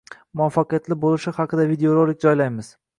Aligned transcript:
muvaffaqiyatli 0.39 0.97
bo‘lishi 1.05 1.35
haqida 1.37 1.69
videorolik 1.77 2.29
joylaymiz. 2.29 2.77